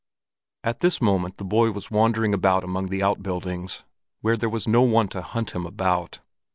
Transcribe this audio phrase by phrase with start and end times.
[0.63, 3.83] At this moment the boy was wandering about among the outbuildings,
[4.21, 6.21] where there was no one to hunt him about.